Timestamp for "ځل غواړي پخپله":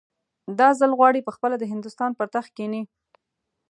0.79-1.55